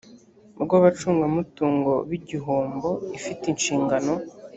rw 0.61 0.71
abacungamutungo 0.79 1.91
b 2.09 2.11
igihombo 2.19 2.89
ifite 3.17 3.43
inshingano 3.53 4.13